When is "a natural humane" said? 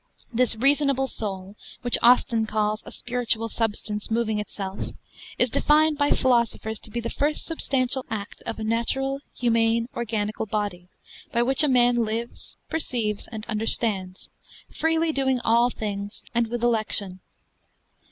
8.57-9.87